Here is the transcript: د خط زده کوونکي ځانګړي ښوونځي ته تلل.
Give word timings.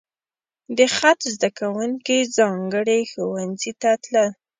د 0.77 0.79
خط 0.95 1.19
زده 1.35 1.49
کوونکي 1.59 2.17
ځانګړي 2.37 2.99
ښوونځي 3.11 3.71
ته 3.81 3.91
تلل. 4.03 4.29